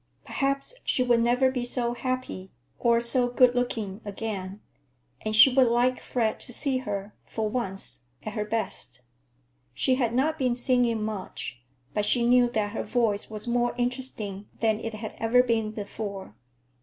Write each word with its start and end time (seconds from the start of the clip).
Perhaps 0.25 0.73
she 0.83 1.03
would 1.03 1.19
never 1.19 1.51
be 1.51 1.63
so 1.63 1.93
happy 1.93 2.49
or 2.79 2.99
so 2.99 3.27
good 3.29 3.53
looking 3.53 4.01
again, 4.03 4.59
and 5.23 5.35
she 5.35 5.53
would 5.53 5.67
like 5.67 5.99
Fred 5.99 6.39
to 6.39 6.51
see 6.51 6.79
her, 6.79 7.13
for 7.23 7.47
once, 7.47 7.99
at 8.23 8.33
her 8.33 8.43
best. 8.43 9.01
She 9.75 9.93
had 10.01 10.15
not 10.15 10.39
been 10.39 10.55
singing 10.55 11.03
much, 11.03 11.61
but 11.93 12.03
she 12.05 12.25
knew 12.25 12.49
that 12.49 12.71
her 12.71 12.81
voice 12.81 13.29
was 13.29 13.47
more 13.47 13.75
interesting 13.77 14.47
than 14.59 14.79
it 14.79 14.95
had 14.95 15.13
ever 15.19 15.43
been 15.43 15.69
before. 15.69 16.35